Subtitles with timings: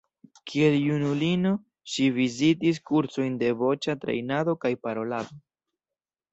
[0.51, 1.51] Kiel junulino
[1.97, 5.41] ŝi vizitis kursojn de voĉa trejnado kaj parolado.